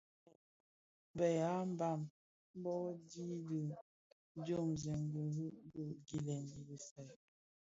[1.15, 2.01] Bë ya mbam
[2.63, 2.75] bō
[3.11, 3.59] dhi di
[4.45, 7.15] diomzèn dirim bi gilèn i bisai.